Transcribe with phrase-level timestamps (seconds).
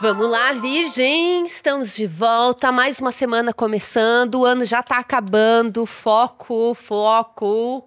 [0.00, 1.46] Vamos lá, Virgem!
[1.46, 5.86] Estamos de volta, mais uma semana começando, o ano já tá acabando.
[5.86, 7.84] Foco, foco.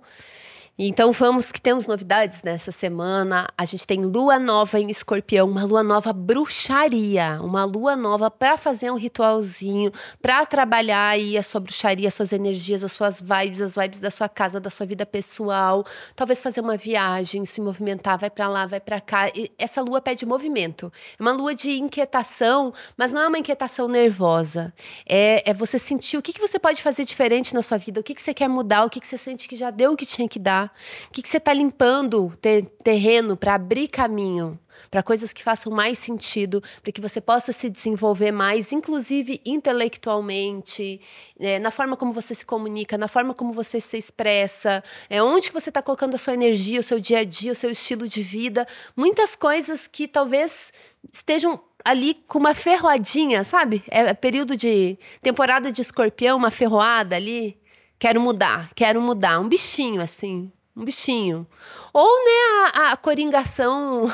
[0.80, 3.48] Então vamos que temos novidades nessa semana.
[3.58, 8.58] A gente tem lua nova em Escorpião, uma lua nova bruxaria, uma lua nova para
[8.58, 9.92] fazer um ritualzinho,
[10.22, 14.10] para trabalhar aí a sua bruxaria, as suas energias, as suas vibes, as vibes da
[14.10, 15.86] sua casa, da sua vida pessoal.
[16.16, 19.28] Talvez fazer uma viagem, se movimentar, vai para lá, vai para cá.
[19.36, 20.92] E essa lua pede movimento.
[21.20, 24.74] É uma lua de inquietação, mas não é uma inquietação nervosa.
[25.08, 28.04] É, é você sentir o que, que você pode fazer diferente na sua vida, o
[28.04, 30.06] que, que você quer mudar, o que, que você sente que já deu o que
[30.06, 30.61] tinha que dar.
[31.08, 35.72] O que, que você está limpando ter, terreno para abrir caminho para coisas que façam
[35.72, 41.02] mais sentido, para que você possa se desenvolver mais, inclusive intelectualmente,
[41.40, 45.48] é, na forma como você se comunica, na forma como você se expressa, é onde
[45.48, 48.08] que você está colocando a sua energia, o seu dia a dia, o seu estilo
[48.08, 50.72] de vida, muitas coisas que talvez
[51.12, 53.84] estejam ali com uma ferroadinha, sabe?
[53.88, 57.60] É período de temporada de escorpião, uma ferroada ali.
[57.98, 61.48] Quero mudar, quero mudar, um bichinho assim um bichinho.
[61.94, 64.12] Ou, né, a, a coringação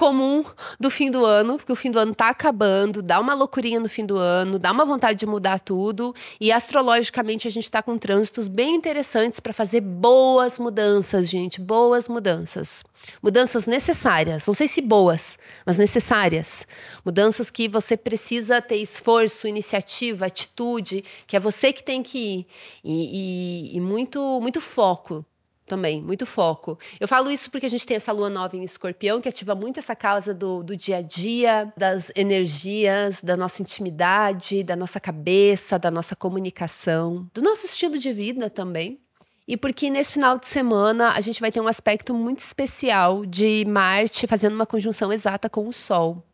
[0.00, 0.42] comum
[0.80, 3.86] do fim do ano, porque o fim do ano tá acabando, dá uma loucurinha no
[3.86, 7.98] fim do ano, dá uma vontade de mudar tudo, e astrologicamente a gente está com
[7.98, 12.82] trânsitos bem interessantes para fazer boas mudanças, gente, boas mudanças.
[13.22, 16.66] Mudanças necessárias, não sei se boas, mas necessárias.
[17.04, 22.46] Mudanças que você precisa ter esforço, iniciativa, atitude, que é você que tem que ir.
[22.82, 25.26] E, e, e muito, muito foco
[25.70, 26.76] também, muito foco.
[26.98, 29.78] Eu falo isso porque a gente tem essa lua nova em escorpião, que ativa muito
[29.78, 35.78] essa causa do, do dia a dia, das energias, da nossa intimidade, da nossa cabeça,
[35.78, 38.98] da nossa comunicação, do nosso estilo de vida também.
[39.46, 43.64] E porque nesse final de semana a gente vai ter um aspecto muito especial de
[43.64, 46.24] Marte fazendo uma conjunção exata com o Sol.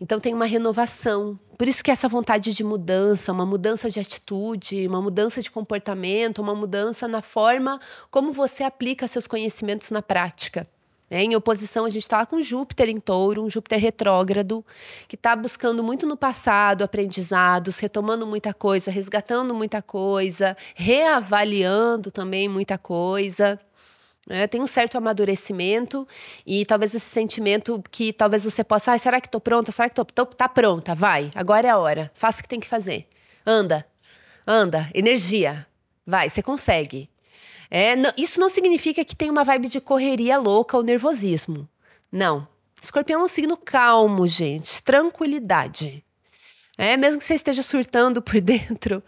[0.00, 1.38] Então tem uma renovação.
[1.58, 6.40] Por isso que essa vontade de mudança, uma mudança de atitude, uma mudança de comportamento,
[6.40, 7.78] uma mudança na forma
[8.10, 10.66] como você aplica seus conhecimentos na prática.
[11.10, 14.64] É, em oposição, a gente está com Júpiter em touro, um Júpiter retrógrado,
[15.08, 22.48] que está buscando muito no passado aprendizados, retomando muita coisa, resgatando muita coisa, reavaliando também
[22.48, 23.58] muita coisa.
[24.28, 26.06] É, tem um certo amadurecimento
[26.46, 29.72] e talvez esse sentimento que talvez você possa, ah, será que estou pronta?
[29.72, 30.94] Será que estou tô, tá pronta?
[30.94, 32.10] Vai, agora é a hora.
[32.14, 33.08] Faça o que tem que fazer.
[33.46, 33.86] Anda,
[34.46, 35.66] anda, energia.
[36.06, 37.08] Vai, você consegue.
[37.70, 41.68] É, não, isso não significa que tem uma vibe de correria louca ou nervosismo.
[42.10, 42.46] Não.
[42.82, 44.82] Escorpião é um signo calmo, gente.
[44.82, 46.04] Tranquilidade.
[46.76, 49.02] É, mesmo que você esteja surtando por dentro,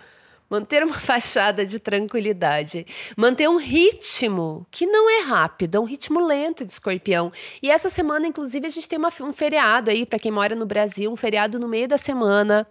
[0.52, 2.86] manter uma fachada de tranquilidade,
[3.16, 7.32] manter um ritmo que não é rápido, é um ritmo lento de escorpião.
[7.62, 10.66] E essa semana, inclusive, a gente tem uma, um feriado aí, para quem mora no
[10.66, 12.66] Brasil, um feriado no meio da semana.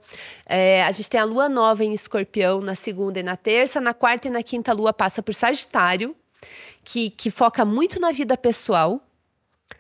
[0.46, 3.96] É, a gente tem a lua nova em escorpião na segunda e na terça, na
[3.96, 6.16] quarta e na quinta a lua passa por Sagitário,
[6.84, 9.02] que, que foca muito na vida pessoal.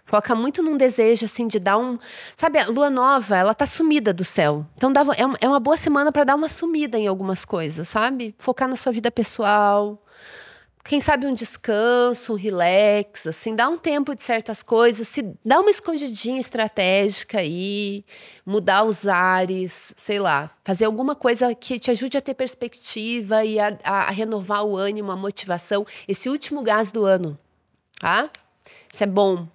[0.05, 1.97] Foca muito num desejo, assim, de dar um.
[2.35, 4.65] Sabe, a lua nova, ela tá sumida do céu.
[4.75, 8.35] Então dá, é, é uma boa semana para dar uma sumida em algumas coisas, sabe?
[8.37, 10.01] Focar na sua vida pessoal.
[10.83, 15.59] Quem sabe um descanso, um relax, assim, dá um tempo de certas coisas, se dá
[15.59, 18.03] uma escondidinha estratégica aí,
[18.45, 23.59] mudar os ares, sei lá, fazer alguma coisa que te ajude a ter perspectiva e
[23.59, 25.85] a, a, a renovar o ânimo, a motivação.
[26.07, 27.37] Esse último gás do ano,
[27.99, 28.29] tá?
[28.91, 29.47] Isso é bom.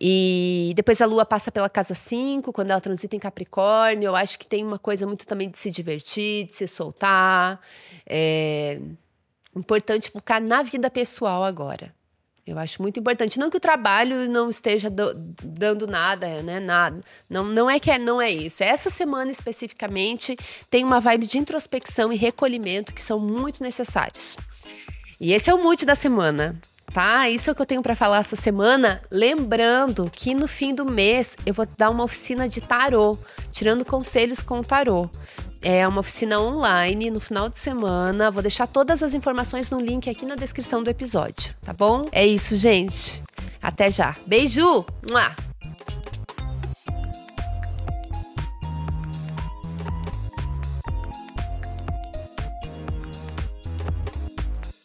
[0.00, 4.08] E depois a lua passa pela casa 5, quando ela transita em Capricórnio.
[4.08, 7.60] Eu acho que tem uma coisa muito também de se divertir, de se soltar.
[8.06, 8.80] É
[9.56, 11.92] importante focar na vida pessoal agora.
[12.46, 13.38] Eu acho muito importante.
[13.38, 16.58] Não que o trabalho não esteja do, dando nada, né?
[16.58, 17.00] Nada.
[17.28, 18.62] Não, não é que é, não é isso.
[18.62, 20.34] Essa semana especificamente
[20.70, 24.36] tem uma vibe de introspecção e recolhimento que são muito necessários.
[25.20, 26.54] E esse é o mood da semana
[26.92, 27.28] tá?
[27.28, 29.00] Isso é o que eu tenho para falar essa semana.
[29.10, 33.18] Lembrando que no fim do mês eu vou dar uma oficina de tarô,
[33.50, 35.08] tirando conselhos com o tarô.
[35.60, 38.30] É uma oficina online no final de semana.
[38.30, 42.08] Vou deixar todas as informações no link aqui na descrição do episódio, tá bom?
[42.12, 43.22] É isso, gente.
[43.60, 44.16] Até já.
[44.26, 44.84] Beijo!
[45.10, 45.47] Mua!